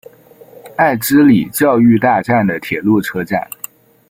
[0.77, 3.47] 爱之里教育大站的铁路车站。